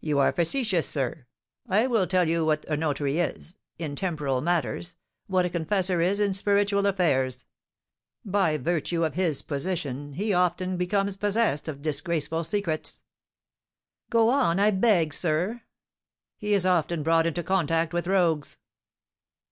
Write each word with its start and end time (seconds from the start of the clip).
"You 0.00 0.20
are 0.20 0.30
facetious, 0.30 0.88
sir; 0.88 1.26
I 1.68 1.88
will 1.88 2.06
tell 2.06 2.28
you 2.28 2.46
that 2.46 2.64
a 2.66 2.76
notary 2.76 3.18
is, 3.18 3.56
in 3.76 3.96
temporal 3.96 4.40
matters, 4.40 4.94
what 5.26 5.44
a 5.44 5.50
confessor 5.50 6.00
is 6.00 6.20
in 6.20 6.32
spiritual 6.32 6.86
affairs; 6.86 7.44
by 8.24 8.56
virtue 8.56 9.02
of 9.02 9.14
his 9.14 9.42
position, 9.42 10.12
he 10.12 10.32
often 10.32 10.76
becomes 10.76 11.16
possessed 11.16 11.66
of 11.66 11.82
disgraceful 11.82 12.44
secrets." 12.44 13.02
"Go 14.10 14.28
on, 14.28 14.60
I 14.60 14.70
beg, 14.70 15.12
sir." 15.12 15.62
"He 16.36 16.54
is 16.54 16.64
often 16.64 17.02
brought 17.02 17.26
into 17.26 17.42
contact 17.42 17.92
with 17.92 18.06
rogues." 18.06 18.58